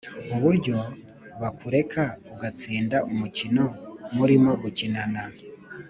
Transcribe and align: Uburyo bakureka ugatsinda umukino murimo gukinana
Uburyo 0.35 0.75
bakureka 1.41 2.03
ugatsinda 2.33 2.97
umukino 3.11 3.63
murimo 4.17 4.49
gukinana 4.61 5.21